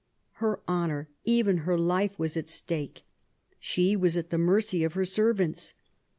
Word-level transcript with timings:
Her 0.41 0.61
honour, 0.67 1.09
even 1.25 1.57
her 1.57 1.77
life, 1.77 2.17
was 2.17 2.35
aj 2.35 2.47
stake. 2.47 3.03
She 3.59 3.95
was 3.95 4.17
at 4.17 4.31
the 4.31 4.39
mercy 4.39 4.83
of 4.83 4.93
her 4.93 5.05
servants. 5.05 5.75